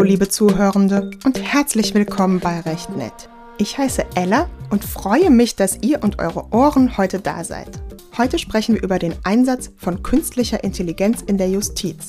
[0.00, 3.28] Hallo, liebe Zuhörende und herzlich willkommen bei Recht Nett.
[3.58, 7.68] Ich heiße Ella und freue mich, dass ihr und eure Ohren heute da seid.
[8.16, 12.08] Heute sprechen wir über den Einsatz von künstlicher Intelligenz in der Justiz.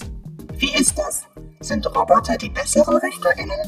[0.57, 1.23] Wie ist das?
[1.59, 3.59] Sind Roboter die besseren RichterInnen?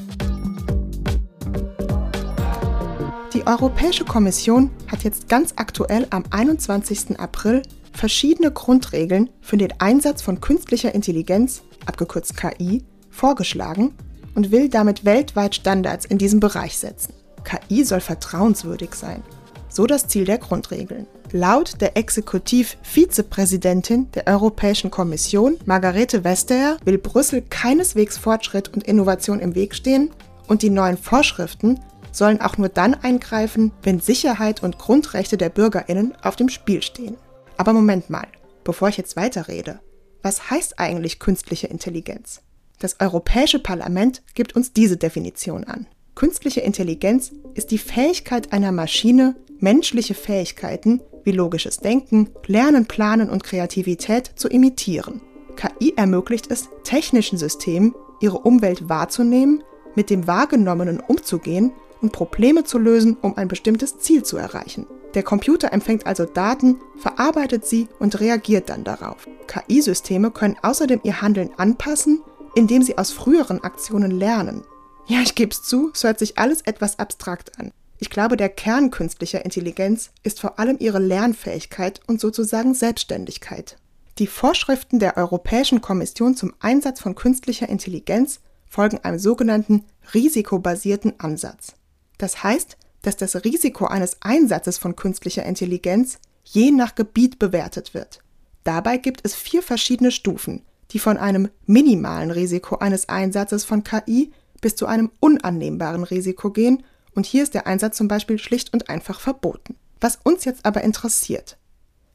[3.34, 7.20] Die Europäische Kommission hat jetzt ganz aktuell am 21.
[7.20, 13.94] April verschiedene Grundregeln für den Einsatz von künstlicher Intelligenz, abgekürzt KI, vorgeschlagen
[14.36, 17.14] und will damit weltweit Standards in diesem Bereich setzen.
[17.44, 19.22] KI soll vertrauenswürdig sein.
[19.70, 21.08] So das Ziel der Grundregeln.
[21.32, 29.56] Laut der Exekutiv-Vizepräsidentin der Europäischen Kommission, Margarete Vestager, will Brüssel keineswegs Fortschritt und Innovation im
[29.56, 30.12] Weg stehen
[30.48, 31.80] und die neuen Vorschriften
[32.12, 37.18] sollen auch nur dann eingreifen, wenn Sicherheit und Grundrechte der Bürgerinnen auf dem Spiel stehen.
[37.58, 38.28] Aber Moment mal,
[38.64, 39.80] bevor ich jetzt weiterrede,
[40.22, 42.42] was heißt eigentlich künstliche Intelligenz?
[42.80, 45.88] Das Europäische Parlament gibt uns diese Definition an.
[46.16, 53.44] Künstliche Intelligenz ist die Fähigkeit einer Maschine, menschliche Fähigkeiten wie logisches Denken, Lernen, Planen und
[53.44, 55.22] Kreativität zu imitieren.
[55.56, 59.64] KI ermöglicht es technischen Systemen, ihre Umwelt wahrzunehmen,
[59.96, 64.88] mit dem Wahrgenommenen umzugehen und Probleme zu lösen, um ein bestimmtes Ziel zu erreichen.
[65.14, 69.28] Der Computer empfängt also Daten, verarbeitet sie und reagiert dann darauf.
[69.48, 72.22] KI-Systeme können außerdem ihr Handeln anpassen,
[72.56, 74.64] indem sie aus früheren Aktionen lernen.
[75.08, 77.72] Ja, ich gebe es zu, es hört sich alles etwas abstrakt an.
[78.00, 83.78] Ich glaube, der Kern künstlicher Intelligenz ist vor allem ihre Lernfähigkeit und sozusagen Selbstständigkeit.
[84.18, 91.74] Die Vorschriften der Europäischen Kommission zum Einsatz von künstlicher Intelligenz folgen einem sogenannten risikobasierten Ansatz.
[92.18, 98.20] Das heißt, dass das Risiko eines Einsatzes von künstlicher Intelligenz je nach Gebiet bewertet wird.
[98.64, 100.64] Dabei gibt es vier verschiedene Stufen,
[100.94, 104.32] die von einem minimalen Risiko eines Einsatzes von KI
[104.62, 106.84] bis zu einem unannehmbaren Risiko gehen,
[107.16, 109.76] und hier ist der Einsatz zum Beispiel schlicht und einfach verboten.
[110.02, 111.58] Was uns jetzt aber interessiert.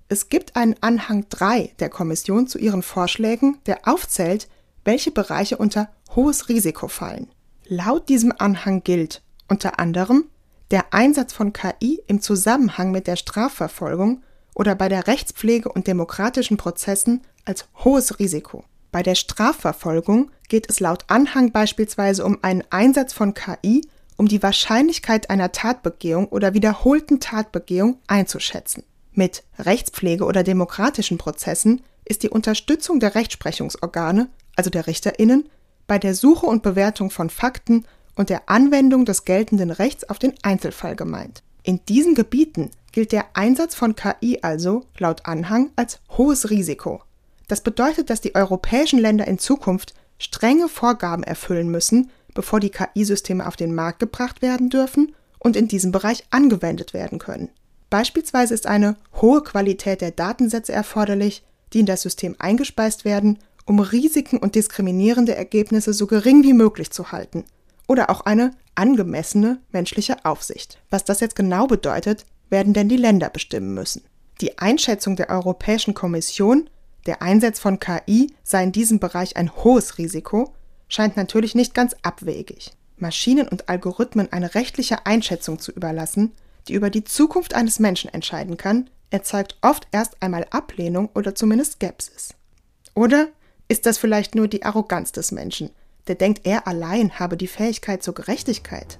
[0.08, 4.48] Es gibt einen Anhang 3 der Kommission zu ihren Vorschlägen, der aufzählt,
[4.84, 7.28] welche Bereiche unter hohes Risiko fallen.
[7.66, 10.24] Laut diesem Anhang gilt unter anderem
[10.70, 14.22] der Einsatz von KI im Zusammenhang mit der Strafverfolgung
[14.54, 18.64] oder bei der Rechtspflege und demokratischen Prozessen als hohes Risiko.
[18.92, 23.86] Bei der Strafverfolgung geht es laut Anhang beispielsweise um einen Einsatz von KI,
[24.16, 28.84] um die Wahrscheinlichkeit einer Tatbegehung oder wiederholten Tatbegehung einzuschätzen.
[29.12, 35.48] Mit Rechtspflege oder demokratischen Prozessen ist die Unterstützung der Rechtsprechungsorgane, also der Richterinnen,
[35.86, 37.84] bei der Suche und Bewertung von Fakten
[38.14, 41.42] und der Anwendung des geltenden Rechts auf den Einzelfall gemeint.
[41.62, 47.02] In diesen Gebieten gilt der Einsatz von KI also laut Anhang als hohes Risiko.
[47.48, 53.46] Das bedeutet, dass die europäischen Länder in Zukunft strenge Vorgaben erfüllen müssen, bevor die KI-Systeme
[53.46, 57.48] auf den Markt gebracht werden dürfen und in diesem Bereich angewendet werden können.
[57.90, 61.42] Beispielsweise ist eine hohe Qualität der Datensätze erforderlich,
[61.72, 66.90] die in das System eingespeist werden, um Risiken und diskriminierende Ergebnisse so gering wie möglich
[66.90, 67.44] zu halten–
[67.88, 70.78] oder auch eine angemessene menschliche Aufsicht.
[70.90, 74.04] Was das jetzt genau bedeutet, werden denn die Länder bestimmen müssen.
[74.40, 76.70] Die Einschätzung der Europäischen Kommission,
[77.06, 80.52] der Einsatz von KI sei in diesem Bereich ein hohes Risiko,
[80.88, 82.72] scheint natürlich nicht ganz abwegig.
[82.96, 86.32] Maschinen und Algorithmen eine rechtliche Einschätzung zu überlassen,
[86.66, 91.74] die über die Zukunft eines Menschen entscheiden kann, erzeugt oft erst einmal Ablehnung oder zumindest
[91.74, 92.34] Skepsis.
[92.94, 93.28] Oder
[93.68, 95.70] ist das vielleicht nur die Arroganz des Menschen,
[96.08, 98.98] der denkt, er allein habe die Fähigkeit zur Gerechtigkeit.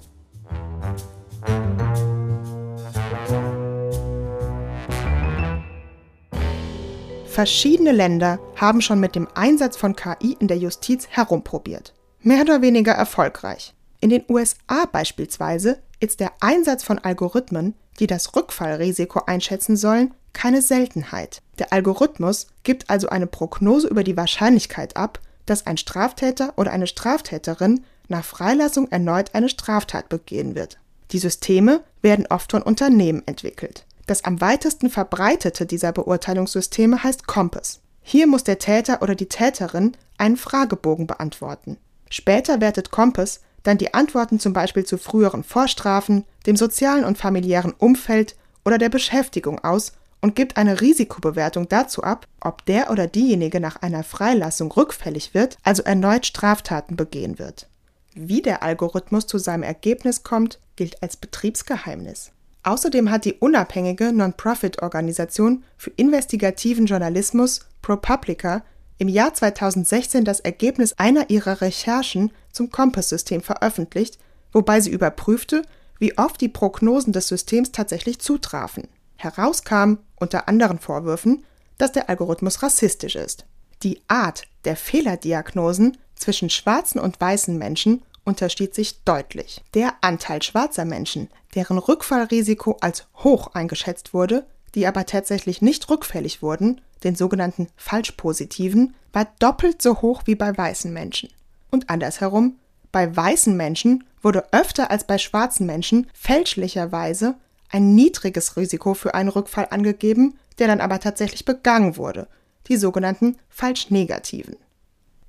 [7.38, 11.94] Verschiedene Länder haben schon mit dem Einsatz von KI in der Justiz herumprobiert.
[12.21, 13.75] Mehr oder weniger erfolgreich.
[14.00, 20.62] In den USA beispielsweise ist der Einsatz von Algorithmen, die das Rückfallrisiko einschätzen sollen, keine
[20.62, 21.41] Seltenheit.
[21.60, 26.89] Der Algorithmus gibt also eine Prognose über die Wahrscheinlichkeit ab, dass ein Straftäter oder eine
[26.89, 30.80] Straftäterin nach Freilassung erneut eine Straftat begehen wird.
[31.12, 33.86] Die Systeme werden oft von Unternehmen entwickelt.
[34.09, 37.81] Das am weitesten verbreitete dieser Beurteilungssysteme heißt Compass.
[38.01, 41.77] Hier muss der Täter oder die Täterin einen Fragebogen beantworten.
[42.09, 47.75] Später wertet Compass dann die Antworten zum Beispiel zu früheren Vorstrafen, dem sozialen und familiären
[47.77, 48.34] Umfeld
[48.65, 53.83] oder der Beschäftigung aus und gibt eine Risikobewertung dazu ab, ob der oder diejenige nach
[53.83, 57.69] einer Freilassung rückfällig wird, also erneut Straftaten begehen wird.
[58.15, 62.33] Wie der Algorithmus zu seinem Ergebnis kommt, gilt als Betriebsgeheimnis.
[62.68, 68.62] Außerdem hat die unabhängige Non-Profit-Organisation für investigativen Journalismus ProPublica
[68.98, 74.18] im Jahr 2016 das Ergebnis einer ihrer Recherchen zum Kompass-System veröffentlicht,
[74.53, 75.62] wobei sie überprüfte,
[75.98, 78.86] wie oft die Prognosen des Systems tatsächlich zutrafen.
[79.16, 81.44] Herauskam, unter anderen Vorwürfen,
[81.78, 83.47] dass der Algorithmus rassistisch ist.
[83.82, 89.63] Die Art der Fehlerdiagnosen zwischen schwarzen und weißen Menschen unterschied sich deutlich.
[89.72, 96.42] Der Anteil schwarzer Menschen, deren Rückfallrisiko als hoch eingeschätzt wurde, die aber tatsächlich nicht rückfällig
[96.42, 101.30] wurden, den sogenannten Falschpositiven, war doppelt so hoch wie bei weißen Menschen.
[101.71, 102.59] Und andersherum,
[102.92, 107.34] bei weißen Menschen wurde öfter als bei schwarzen Menschen fälschlicherweise
[107.71, 112.28] ein niedriges Risiko für einen Rückfall angegeben, der dann aber tatsächlich begangen wurde,
[112.66, 114.57] die sogenannten Falschnegativen.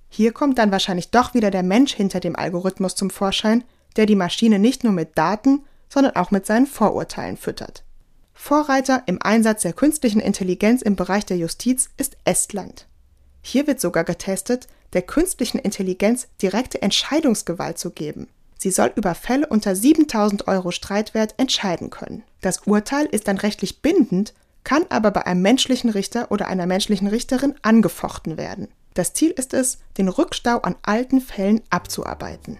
[0.09, 3.63] Hier kommt dann wahrscheinlich doch wieder der Mensch hinter dem Algorithmus zum Vorschein,
[3.95, 7.83] der die Maschine nicht nur mit Daten, sondern auch mit seinen Vorurteilen füttert.
[8.33, 12.87] Vorreiter im Einsatz der künstlichen Intelligenz im Bereich der Justiz ist Estland.
[13.41, 18.27] Hier wird sogar getestet, der künstlichen Intelligenz direkte Entscheidungsgewalt zu geben.
[18.57, 22.23] Sie soll über Fälle unter 7000 Euro Streitwert entscheiden können.
[22.41, 24.33] Das Urteil ist dann rechtlich bindend,
[24.63, 28.67] kann aber bei einem menschlichen Richter oder einer menschlichen Richterin angefochten werden.
[28.99, 32.57] Das Ziel ist es, den Rückstau an alten Fällen abzuarbeiten.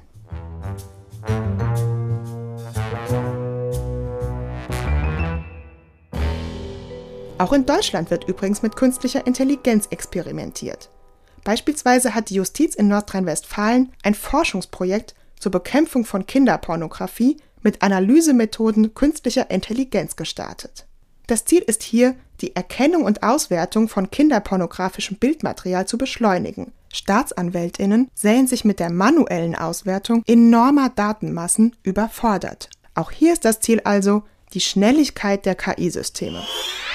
[7.38, 10.90] Auch in Deutschland wird übrigens mit künstlicher Intelligenz experimentiert.
[11.44, 19.52] Beispielsweise hat die Justiz in Nordrhein-Westfalen ein Forschungsprojekt zur Bekämpfung von Kinderpornografie mit Analysemethoden künstlicher
[19.52, 20.86] Intelligenz gestartet.
[21.28, 26.72] Das Ziel ist hier, die Erkennung und Auswertung von kinderpornografischem Bildmaterial zu beschleunigen.
[26.92, 32.70] Staatsanwältinnen sähen sich mit der manuellen Auswertung enormer Datenmassen überfordert.
[32.96, 36.42] Auch hier ist das Ziel also die Schnelligkeit der KI-Systeme.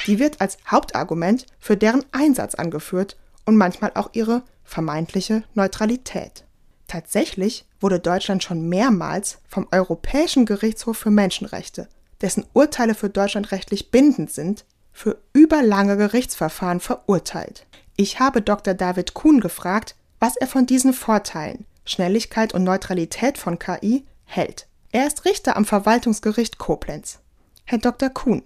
[0.07, 6.45] Die wird als Hauptargument für deren Einsatz angeführt und manchmal auch ihre vermeintliche Neutralität.
[6.89, 11.89] Tatsächlich wurde Deutschland schon mehrmals vom Europäischen Gerichtshof für Menschenrechte
[12.25, 14.65] dessen Urteile für Deutschland rechtlich bindend sind,
[14.95, 17.67] für überlange Gerichtsverfahren verurteilt.
[17.97, 18.73] Ich habe Dr.
[18.73, 24.67] David Kuhn gefragt, was er von diesen Vorteilen, Schnelligkeit und Neutralität von KI, hält.
[24.93, 27.19] Er ist Richter am Verwaltungsgericht Koblenz.
[27.65, 28.09] Herr Dr.
[28.09, 28.43] Kuhn,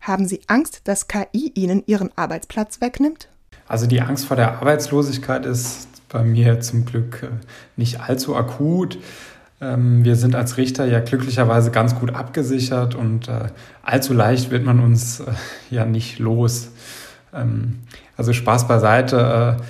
[0.00, 3.28] haben Sie Angst, dass KI Ihnen Ihren Arbeitsplatz wegnimmt?
[3.68, 7.28] Also die Angst vor der Arbeitslosigkeit ist bei mir zum Glück äh,
[7.76, 8.98] nicht allzu akut.
[9.60, 13.48] Ähm, wir sind als Richter ja glücklicherweise ganz gut abgesichert und äh,
[13.82, 15.32] allzu leicht wird man uns äh,
[15.70, 16.70] ja nicht los.
[17.34, 17.80] Ähm,
[18.16, 19.58] also Spaß beiseite.
[19.58, 19.62] Äh,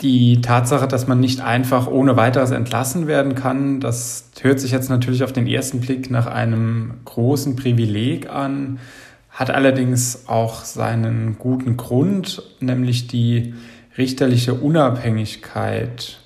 [0.00, 4.90] die Tatsache, dass man nicht einfach ohne weiteres entlassen werden kann, das hört sich jetzt
[4.90, 8.78] natürlich auf den ersten Blick nach einem großen Privileg an,
[9.30, 13.54] hat allerdings auch seinen guten Grund, nämlich die
[13.96, 16.20] richterliche Unabhängigkeit.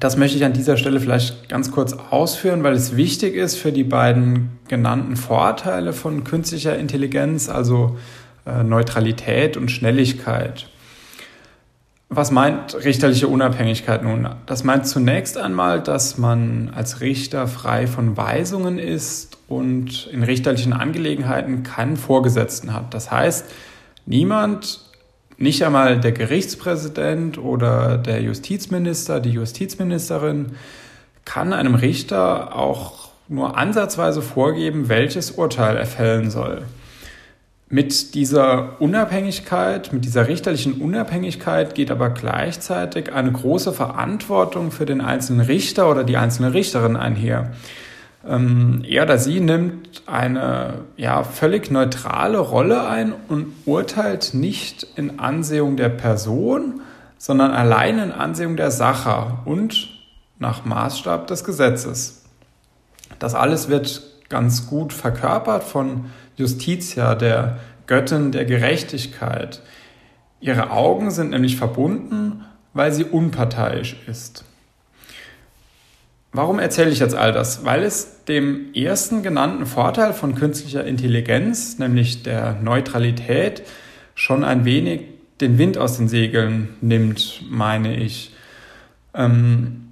[0.00, 3.72] Das möchte ich an dieser Stelle vielleicht ganz kurz ausführen, weil es wichtig ist für
[3.72, 7.96] die beiden genannten Vorteile von künstlicher Intelligenz, also
[8.46, 10.68] äh, Neutralität und Schnelligkeit.
[12.08, 14.28] Was meint richterliche Unabhängigkeit nun?
[14.46, 20.72] Das meint zunächst einmal, dass man als Richter frei von Weisungen ist und in richterlichen
[20.72, 22.94] Angelegenheiten keinen Vorgesetzten hat.
[22.94, 23.46] Das heißt,
[24.06, 24.85] niemand
[25.38, 30.52] nicht einmal der Gerichtspräsident oder der Justizminister, die Justizministerin
[31.24, 36.62] kann einem Richter auch nur ansatzweise vorgeben, welches Urteil er fällen soll.
[37.68, 45.00] Mit dieser Unabhängigkeit, mit dieser richterlichen Unabhängigkeit geht aber gleichzeitig eine große Verantwortung für den
[45.00, 47.50] einzelnen Richter oder die einzelne Richterin einher.
[48.28, 55.18] Ähm, er oder sie nimmt eine ja, völlig neutrale Rolle ein und urteilt nicht in
[55.18, 56.80] Ansehung der Person,
[57.18, 59.88] sondern allein in Ansehung der Sache und
[60.38, 62.24] nach Maßstab des Gesetzes.
[63.18, 66.06] Das alles wird ganz gut verkörpert von
[66.36, 69.62] Justitia, der Göttin der Gerechtigkeit.
[70.40, 74.44] Ihre Augen sind nämlich verbunden, weil sie unparteiisch ist.
[76.36, 77.64] Warum erzähle ich jetzt all das?
[77.64, 83.62] Weil es dem ersten genannten Vorteil von künstlicher Intelligenz, nämlich der Neutralität,
[84.14, 85.00] schon ein wenig
[85.40, 88.34] den Wind aus den Segeln nimmt, meine ich.
[89.14, 89.88] Ähm,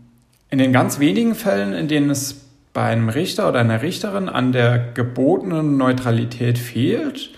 [0.51, 2.43] in den ganz wenigen Fällen, in denen es
[2.75, 7.31] bei einem Richter oder einer Richterin an der gebotenen Neutralität fehlt,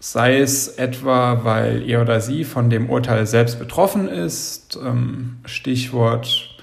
[0.00, 6.55] sei es etwa, weil er oder sie von dem Urteil selbst betroffen ist, ähm, Stichwort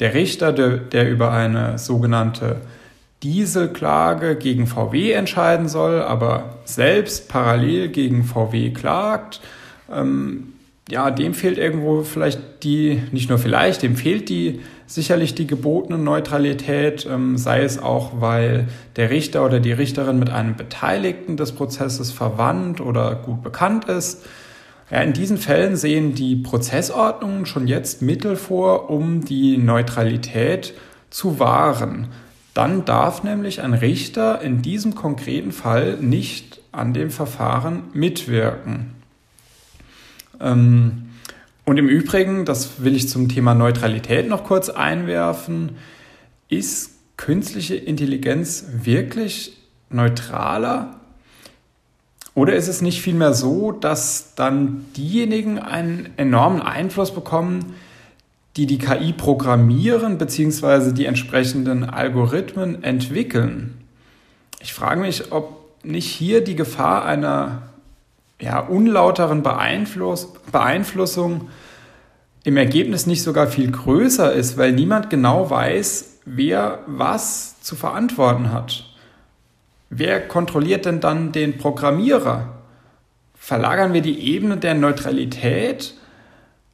[0.00, 2.56] der Richter, der, der über eine sogenannte
[3.22, 9.40] Dieselklage gegen VW entscheiden soll, aber selbst parallel gegen VW klagt,
[9.92, 10.54] ähm,
[10.90, 15.98] ja, dem fehlt irgendwo vielleicht die, nicht nur vielleicht, dem fehlt die sicherlich die gebotene
[15.98, 18.66] Neutralität, ähm, sei es auch, weil
[18.96, 24.26] der Richter oder die Richterin mit einem Beteiligten des Prozesses verwandt oder gut bekannt ist.
[24.90, 30.74] Ja, in diesen Fällen sehen die Prozessordnungen schon jetzt Mittel vor, um die Neutralität
[31.10, 32.08] zu wahren.
[32.54, 38.94] Dann darf nämlich ein Richter in diesem konkreten Fall nicht an dem Verfahren mitwirken.
[40.40, 41.10] Ähm,
[41.64, 45.76] und im Übrigen, das will ich zum Thema Neutralität noch kurz einwerfen,
[46.48, 49.56] ist künstliche Intelligenz wirklich
[49.88, 50.99] neutraler?
[52.40, 57.74] Oder ist es nicht vielmehr so, dass dann diejenigen einen enormen Einfluss bekommen,
[58.56, 60.92] die die KI programmieren bzw.
[60.94, 63.76] die entsprechenden Algorithmen entwickeln?
[64.58, 67.60] Ich frage mich, ob nicht hier die Gefahr einer
[68.40, 71.50] ja, unlauteren Beeinfluss, Beeinflussung
[72.44, 78.50] im Ergebnis nicht sogar viel größer ist, weil niemand genau weiß, wer was zu verantworten
[78.50, 78.89] hat.
[79.90, 82.60] Wer kontrolliert denn dann den Programmierer?
[83.34, 85.94] Verlagern wir die Ebene der Neutralität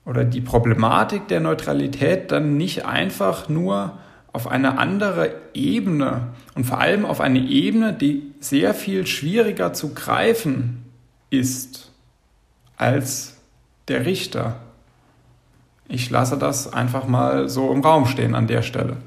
[0.04, 3.98] oder die Problematik der Neutralität dann nicht einfach nur
[4.34, 9.94] auf eine andere Ebene und vor allem auf eine Ebene, die sehr viel schwieriger zu
[9.94, 10.84] greifen
[11.30, 11.90] ist
[12.76, 13.38] als
[13.88, 14.56] der Richter.
[15.88, 18.98] Ich lasse das einfach mal so im Raum stehen an der Stelle.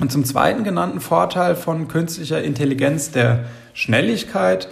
[0.00, 4.68] Und zum zweiten genannten Vorteil von künstlicher Intelligenz, der Schnelligkeit.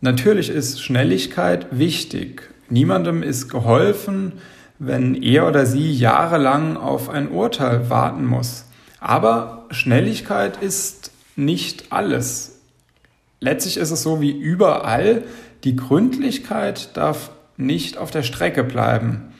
[0.00, 2.50] Natürlich ist Schnelligkeit wichtig.
[2.68, 4.34] Niemandem ist geholfen,
[4.78, 8.66] wenn er oder sie jahrelang auf ein Urteil warten muss.
[9.00, 12.60] Aber Schnelligkeit ist nicht alles.
[13.40, 15.24] Letztlich ist es so wie überall,
[15.64, 19.33] die Gründlichkeit darf nicht auf der Strecke bleiben.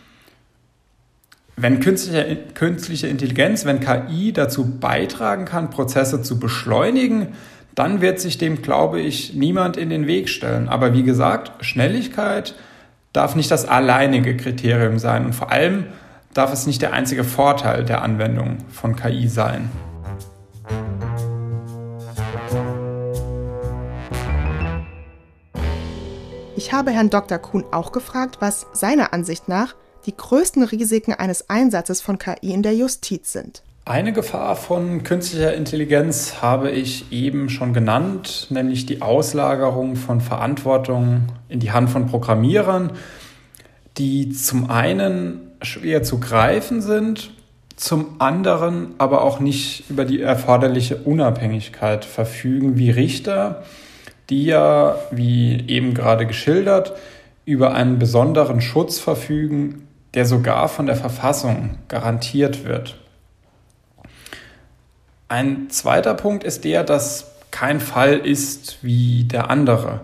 [1.57, 7.29] Wenn künstliche, künstliche Intelligenz, wenn KI dazu beitragen kann, Prozesse zu beschleunigen,
[7.77, 10.69] dann wird sich dem, glaube ich, niemand in den Weg stellen.
[10.69, 12.57] Aber wie gesagt, Schnelligkeit
[13.13, 15.87] darf nicht das alleinige Kriterium sein und vor allem
[16.33, 19.71] darf es nicht der einzige Vorteil der Anwendung von KI sein.
[26.57, 27.39] Ich habe Herrn Dr.
[27.39, 32.63] Kuhn auch gefragt, was seiner Ansicht nach die größten Risiken eines Einsatzes von KI in
[32.63, 33.63] der Justiz sind.
[33.87, 41.29] Eine Gefahr von künstlicher Intelligenz habe ich eben schon genannt, nämlich die Auslagerung von Verantwortung
[41.51, 42.93] in die Hand von Programmierern,
[43.99, 47.31] die zum einen schwer zu greifen sind,
[47.77, 53.65] zum anderen aber auch nicht über die erforderliche Unabhängigkeit verfügen wie Richter,
[54.31, 56.95] die ja, wie eben gerade geschildert,
[57.45, 62.97] über einen besonderen Schutz verfügen, der sogar von der Verfassung garantiert wird.
[65.29, 70.01] Ein zweiter Punkt ist der, dass kein Fall ist wie der andere.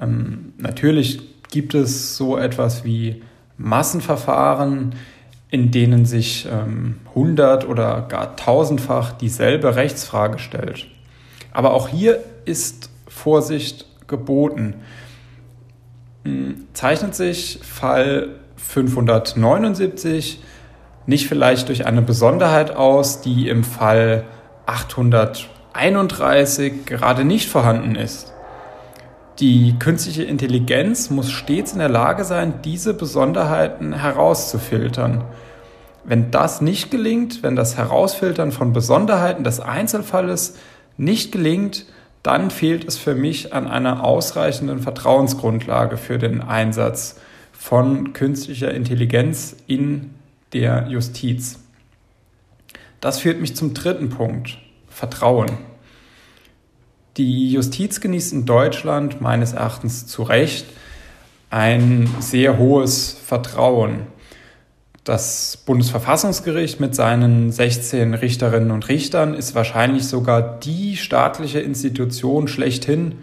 [0.00, 3.22] Ähm, natürlich gibt es so etwas wie
[3.56, 4.94] Massenverfahren,
[5.50, 10.86] in denen sich ähm, hundert- oder gar tausendfach dieselbe Rechtsfrage stellt.
[11.52, 14.74] Aber auch hier ist Vorsicht geboten.
[16.24, 20.42] Hm, zeichnet sich Fall 579
[21.06, 24.24] nicht vielleicht durch eine Besonderheit aus, die im Fall
[24.66, 28.34] 831 gerade nicht vorhanden ist.
[29.38, 35.24] Die künstliche Intelligenz muss stets in der Lage sein, diese Besonderheiten herauszufiltern.
[36.04, 40.56] Wenn das nicht gelingt, wenn das Herausfiltern von Besonderheiten des Einzelfalles
[40.96, 41.86] nicht gelingt,
[42.22, 47.20] dann fehlt es für mich an einer ausreichenden Vertrauensgrundlage für den Einsatz
[47.58, 50.14] von künstlicher Intelligenz in
[50.52, 51.58] der Justiz.
[53.00, 55.50] Das führt mich zum dritten Punkt, Vertrauen.
[57.16, 60.66] Die Justiz genießt in Deutschland meines Erachtens zu Recht
[61.50, 64.06] ein sehr hohes Vertrauen.
[65.02, 73.16] Das Bundesverfassungsgericht mit seinen 16 Richterinnen und Richtern ist wahrscheinlich sogar die staatliche Institution schlechthin,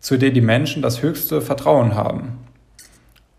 [0.00, 2.49] zu der die Menschen das höchste Vertrauen haben.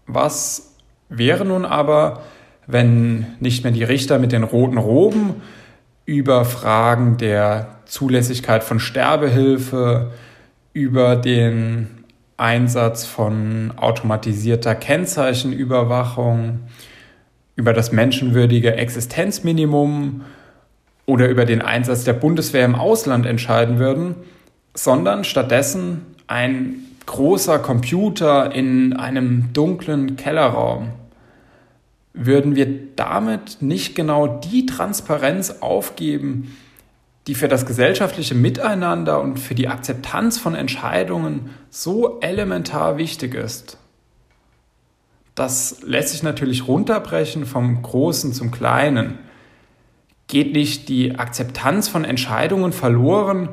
[0.08, 0.75] Was
[1.10, 2.22] wäre nun aber,
[2.67, 5.41] wenn nicht mehr die Richter mit den roten Roben
[6.05, 10.12] über Fragen der Zulässigkeit von Sterbehilfe,
[10.74, 12.05] über den
[12.38, 16.62] Einsatz von automatisierter Kennzeichenüberwachung,
[17.55, 20.22] über das menschenwürdige Existenzminimum
[21.05, 24.15] oder über den Einsatz der Bundeswehr im Ausland entscheiden würden,
[24.74, 26.75] sondern stattdessen ein
[27.12, 30.94] großer Computer in einem dunklen Kellerraum.
[32.13, 36.56] würden wir damit nicht genau die Transparenz aufgeben,
[37.27, 43.77] die für das gesellschaftliche Miteinander und für die Akzeptanz von Entscheidungen so elementar wichtig ist.
[45.36, 49.20] Das lässt sich natürlich runterbrechen vom Großen zum Kleinen.
[50.27, 53.50] Geht nicht die Akzeptanz von Entscheidungen verloren,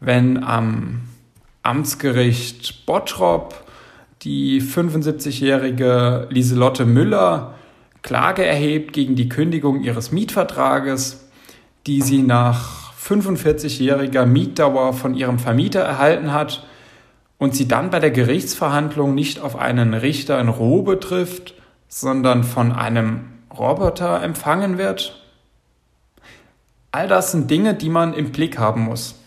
[0.00, 1.09] wenn am
[1.62, 3.54] Amtsgericht Bottrop
[4.22, 7.54] die 75-jährige Lieselotte Müller
[8.02, 11.28] Klage erhebt gegen die Kündigung ihres Mietvertrages,
[11.86, 16.66] die sie nach 45-jähriger Mietdauer von ihrem Vermieter erhalten hat
[17.38, 21.54] und sie dann bei der Gerichtsverhandlung nicht auf einen Richter in Robe trifft,
[21.88, 23.24] sondern von einem
[23.56, 25.26] Roboter empfangen wird?
[26.92, 29.19] All das sind Dinge, die man im Blick haben muss.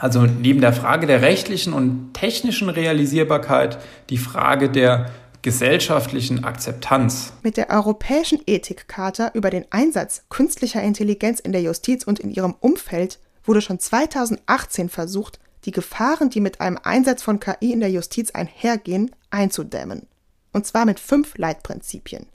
[0.00, 3.78] Also neben der Frage der rechtlichen und technischen Realisierbarkeit
[4.08, 5.10] die Frage der
[5.42, 7.32] gesellschaftlichen Akzeptanz.
[7.42, 12.54] Mit der Europäischen Ethikcharta über den Einsatz künstlicher Intelligenz in der Justiz und in ihrem
[12.60, 17.90] Umfeld wurde schon 2018 versucht, die Gefahren, die mit einem Einsatz von KI in der
[17.90, 20.06] Justiz einhergehen, einzudämmen.
[20.52, 22.26] Und zwar mit fünf Leitprinzipien.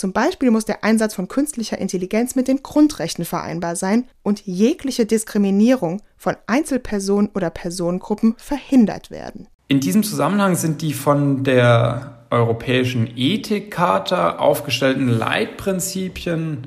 [0.00, 5.04] Zum Beispiel muss der Einsatz von künstlicher Intelligenz mit den Grundrechten vereinbar sein und jegliche
[5.04, 9.46] Diskriminierung von Einzelpersonen oder Personengruppen verhindert werden.
[9.68, 16.66] In diesem Zusammenhang sind die von der Europäischen Ethikcharta aufgestellten Leitprinzipien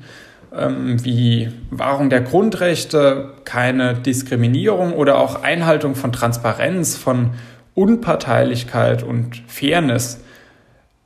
[0.56, 7.32] ähm, wie Wahrung der Grundrechte, keine Diskriminierung oder auch Einhaltung von Transparenz, von
[7.74, 10.20] Unparteilichkeit und Fairness.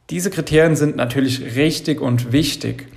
[0.09, 2.87] Diese Kriterien sind natürlich richtig und wichtig.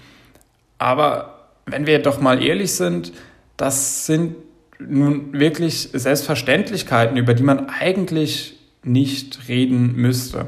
[0.78, 3.12] Aber wenn wir doch mal ehrlich sind,
[3.56, 4.36] das sind
[4.78, 10.46] nun wirklich Selbstverständlichkeiten, über die man eigentlich nicht reden müsste.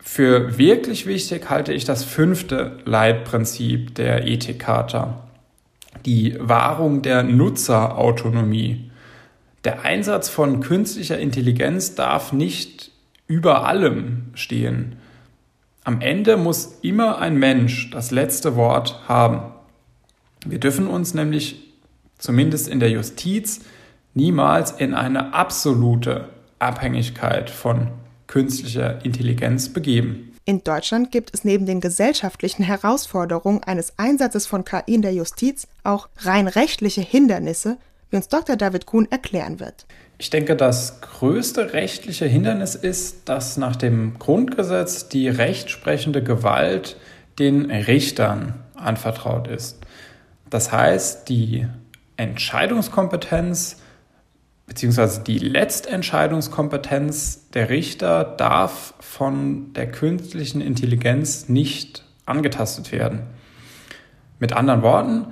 [0.00, 5.26] Für wirklich wichtig halte ich das fünfte Leitprinzip der Ethikcharta,
[6.04, 8.90] die Wahrung der Nutzerautonomie.
[9.64, 12.90] Der Einsatz von künstlicher Intelligenz darf nicht
[13.26, 14.96] über allem stehen.
[15.84, 19.52] Am Ende muss immer ein Mensch das letzte Wort haben.
[20.46, 21.74] Wir dürfen uns nämlich,
[22.18, 23.60] zumindest in der Justiz,
[24.14, 27.88] niemals in eine absolute Abhängigkeit von
[28.26, 30.32] künstlicher Intelligenz begeben.
[30.46, 35.66] In Deutschland gibt es neben den gesellschaftlichen Herausforderungen eines Einsatzes von KI in der Justiz
[35.84, 37.76] auch rein rechtliche Hindernisse,
[38.10, 38.56] wie uns Dr.
[38.56, 39.86] David Kuhn erklären wird.
[40.18, 46.96] Ich denke, das größte rechtliche Hindernis ist, dass nach dem Grundgesetz die rechtsprechende Gewalt
[47.38, 49.78] den Richtern anvertraut ist.
[50.50, 51.66] Das heißt, die
[52.16, 53.78] Entscheidungskompetenz
[54.66, 63.22] beziehungsweise die Letztentscheidungskompetenz der Richter darf von der künstlichen Intelligenz nicht angetastet werden.
[64.38, 65.26] Mit anderen Worten,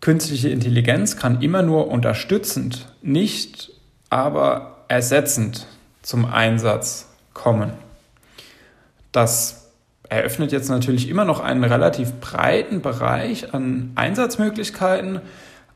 [0.00, 3.72] künstliche Intelligenz kann immer nur unterstützend, nicht
[4.10, 5.66] aber ersetzend
[6.02, 7.72] zum Einsatz kommen.
[9.12, 9.70] Das
[10.08, 15.20] eröffnet jetzt natürlich immer noch einen relativ breiten Bereich an Einsatzmöglichkeiten,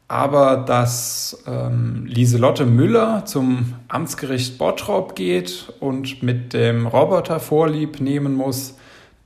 [0.09, 8.35] aber dass ähm, Lieselotte Müller zum Amtsgericht Bottrop geht und mit dem Roboter Vorlieb nehmen
[8.35, 8.75] muss,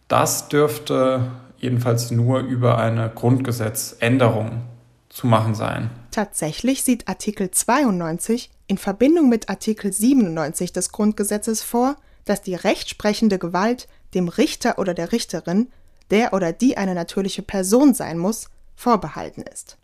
[0.06, 1.22] das dürfte
[1.58, 4.62] jedenfalls nur über eine Grundgesetzänderung
[5.08, 5.90] zu machen sein.
[6.18, 13.38] Tatsächlich sieht Artikel 92 in Verbindung mit Artikel 97 des Grundgesetzes vor, dass die rechtsprechende
[13.38, 15.68] Gewalt dem Richter oder der Richterin,
[16.10, 19.76] der oder die eine natürliche Person sein muss, vorbehalten ist.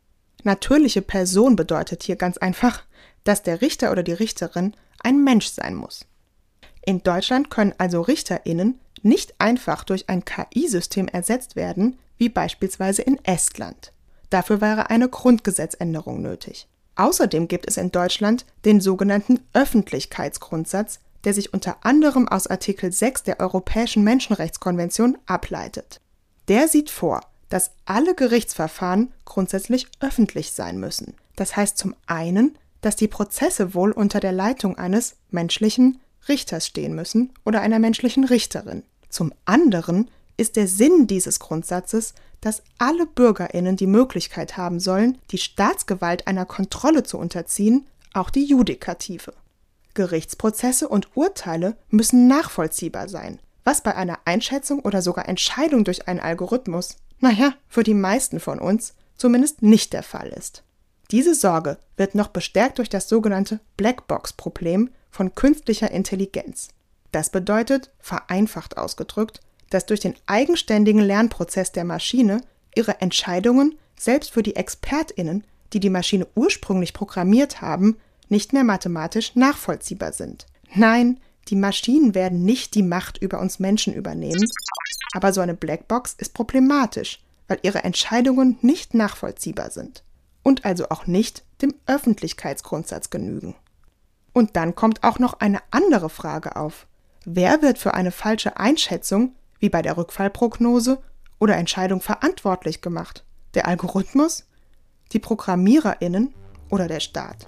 [0.42, 2.82] Natürliche Person bedeutet hier ganz einfach,
[3.22, 6.04] dass der Richter oder die Richterin ein Mensch sein muss.
[6.84, 13.24] In Deutschland können also Richterinnen nicht einfach durch ein KI-System ersetzt werden, wie beispielsweise in
[13.24, 13.93] Estland.
[14.34, 16.66] Dafür wäre eine Grundgesetzänderung nötig.
[16.96, 23.22] Außerdem gibt es in Deutschland den sogenannten Öffentlichkeitsgrundsatz, der sich unter anderem aus Artikel 6
[23.22, 26.00] der Europäischen Menschenrechtskonvention ableitet.
[26.48, 31.14] Der sieht vor, dass alle Gerichtsverfahren grundsätzlich öffentlich sein müssen.
[31.36, 36.96] Das heißt zum einen, dass die Prozesse wohl unter der Leitung eines menschlichen Richters stehen
[36.96, 38.82] müssen oder einer menschlichen Richterin.
[39.10, 45.38] Zum anderen ist der Sinn dieses Grundsatzes, dass alle Bürgerinnen die Möglichkeit haben sollen, die
[45.38, 49.32] Staatsgewalt einer Kontrolle zu unterziehen, auch die Judikative.
[49.94, 56.20] Gerichtsprozesse und Urteile müssen nachvollziehbar sein, was bei einer Einschätzung oder sogar Entscheidung durch einen
[56.20, 60.62] Algorithmus naja, für die meisten von uns zumindest nicht der Fall ist.
[61.10, 66.68] Diese Sorge wird noch bestärkt durch das sogenannte Blackbox-Problem von künstlicher Intelligenz.
[67.12, 72.40] Das bedeutet, vereinfacht ausgedrückt, dass durch den eigenständigen Lernprozess der Maschine
[72.74, 77.96] ihre Entscheidungen selbst für die Expertinnen, die die Maschine ursprünglich programmiert haben,
[78.28, 80.46] nicht mehr mathematisch nachvollziehbar sind.
[80.74, 84.48] Nein, die Maschinen werden nicht die Macht über uns Menschen übernehmen,
[85.14, 90.02] aber so eine Blackbox ist problematisch, weil ihre Entscheidungen nicht nachvollziehbar sind
[90.42, 93.54] und also auch nicht dem Öffentlichkeitsgrundsatz genügen.
[94.32, 96.86] Und dann kommt auch noch eine andere Frage auf.
[97.24, 100.98] Wer wird für eine falsche Einschätzung, wie bei der Rückfallprognose
[101.38, 103.24] oder Entscheidung verantwortlich gemacht?
[103.54, 104.44] Der Algorithmus,
[105.12, 106.34] die Programmiererinnen
[106.68, 107.46] oder der Staat?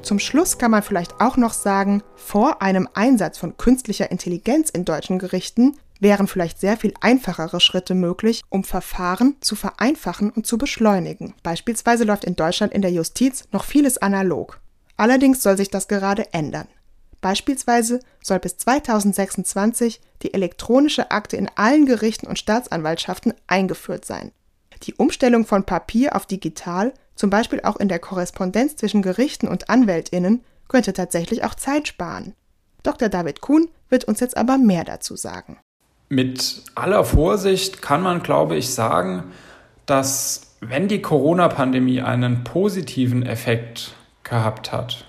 [0.00, 4.86] Zum Schluss kann man vielleicht auch noch sagen, vor einem Einsatz von künstlicher Intelligenz in
[4.86, 10.56] deutschen Gerichten wären vielleicht sehr viel einfachere Schritte möglich, um Verfahren zu vereinfachen und zu
[10.56, 11.34] beschleunigen.
[11.42, 14.62] Beispielsweise läuft in Deutschland in der Justiz noch vieles analog.
[14.98, 16.68] Allerdings soll sich das gerade ändern.
[17.22, 24.32] Beispielsweise soll bis 2026 die elektronische Akte in allen Gerichten und Staatsanwaltschaften eingeführt sein.
[24.82, 29.68] Die Umstellung von Papier auf digital zum Beispiel auch in der Korrespondenz zwischen Gerichten und
[29.68, 32.34] Anwältinnen, könnte tatsächlich auch Zeit sparen.
[32.84, 33.08] Dr.
[33.08, 35.58] David Kuhn wird uns jetzt aber mehr dazu sagen.
[36.08, 39.24] Mit aller Vorsicht kann man, glaube ich, sagen,
[39.84, 43.94] dass wenn die Corona-Pandemie einen positiven Effekt
[44.28, 45.04] gehabt hat,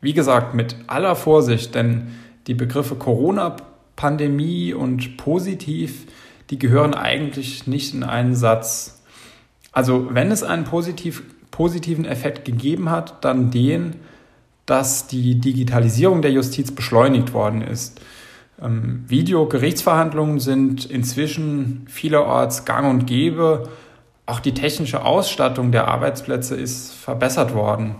[0.00, 2.12] wie gesagt, mit aller Vorsicht, denn
[2.46, 6.06] die Begriffe Corona-Pandemie und positiv,
[6.50, 9.02] die gehören eigentlich nicht in einen Satz.
[9.72, 13.96] Also wenn es einen positiv, positiven Effekt gegeben hat, dann den,
[14.64, 18.00] dass die Digitalisierung der Justiz beschleunigt worden ist.
[18.60, 23.68] Ähm, Videogerichtsverhandlungen sind inzwischen vielerorts gang und gäbe.
[24.24, 27.96] Auch die technische Ausstattung der Arbeitsplätze ist verbessert worden.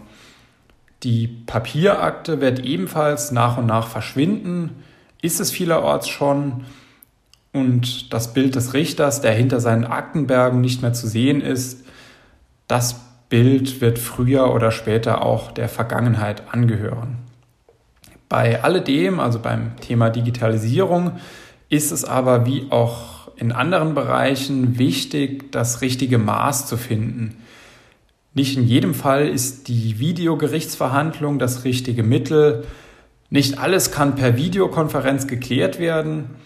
[1.03, 4.83] Die Papierakte wird ebenfalls nach und nach verschwinden,
[5.23, 6.65] ist es vielerorts schon.
[7.53, 11.85] Und das Bild des Richters, der hinter seinen Aktenbergen nicht mehr zu sehen ist,
[12.69, 17.19] das Bild wird früher oder später auch der Vergangenheit angehören.
[18.29, 21.13] Bei alledem, also beim Thema Digitalisierung,
[21.69, 27.37] ist es aber wie auch in anderen Bereichen wichtig, das richtige Maß zu finden.
[28.37, 32.67] Nicht in jedem Fall ist die Videogerichtsverhandlung das richtige Mittel.
[33.31, 36.37] Nicht alles kann per Videokonferenz geklärt werden.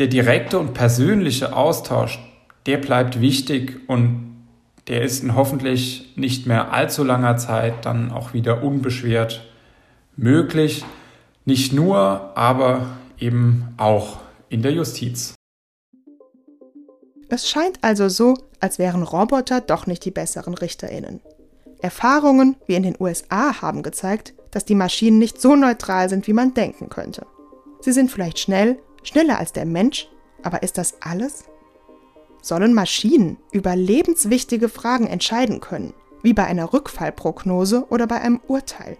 [0.00, 2.18] Der direkte und persönliche Austausch,
[2.66, 4.34] der bleibt wichtig und
[4.88, 9.46] der ist in hoffentlich nicht mehr allzu langer Zeit dann auch wieder unbeschwert
[10.16, 10.84] möglich.
[11.44, 15.36] Nicht nur, aber eben auch in der Justiz.
[17.32, 21.22] Es scheint also so, als wären Roboter doch nicht die besseren Richterinnen.
[21.80, 26.34] Erfahrungen wie in den USA haben gezeigt, dass die Maschinen nicht so neutral sind, wie
[26.34, 27.24] man denken könnte.
[27.80, 30.10] Sie sind vielleicht schnell, schneller als der Mensch,
[30.42, 31.44] aber ist das alles?
[32.42, 38.98] Sollen Maschinen über lebenswichtige Fragen entscheiden können, wie bei einer Rückfallprognose oder bei einem Urteil?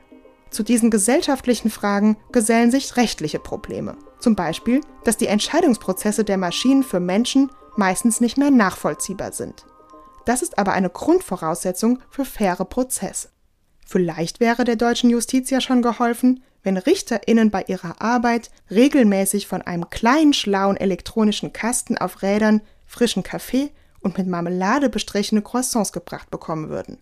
[0.48, 3.98] Zu diesen gesellschaftlichen Fragen gesellen sich rechtliche Probleme.
[4.22, 9.66] Zum Beispiel, dass die Entscheidungsprozesse der Maschinen für Menschen meistens nicht mehr nachvollziehbar sind.
[10.24, 13.30] Das ist aber eine Grundvoraussetzung für faire Prozesse.
[13.84, 19.60] Vielleicht wäre der deutschen Justiz ja schon geholfen, wenn RichterInnen bei ihrer Arbeit regelmäßig von
[19.62, 26.30] einem kleinen schlauen elektronischen Kasten auf Rädern frischen Kaffee und mit Marmelade bestrichene Croissants gebracht
[26.30, 26.98] bekommen würden.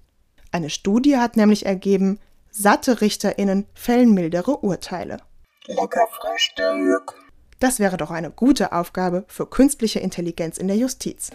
[0.53, 2.19] Eine Studie hat nämlich ergeben,
[2.51, 5.19] satte RichterInnen fällen mildere Urteile.
[5.67, 7.15] Lecker Frühstück.
[7.59, 11.31] Das wäre doch eine gute Aufgabe für künstliche Intelligenz in der Justiz.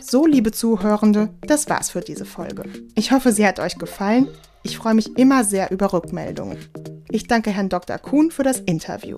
[0.00, 2.64] So, liebe Zuhörende, das war's für diese Folge.
[2.96, 4.28] Ich hoffe, sie hat euch gefallen.
[4.62, 6.58] Ich freue mich immer sehr über Rückmeldungen.
[7.10, 7.98] Ich danke Herrn Dr.
[7.98, 9.16] Kuhn für das Interview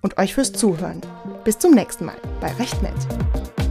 [0.00, 1.02] und euch fürs Zuhören.
[1.44, 3.61] Bis zum nächsten Mal bei Recht Nett.